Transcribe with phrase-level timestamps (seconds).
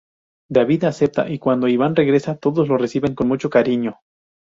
[0.49, 3.99] David acepta, y cuando Iván regresa todos lo reciben con mucho cariño.